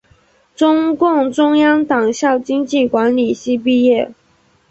[0.55, 4.11] 中共中央党校经济管理系毕业。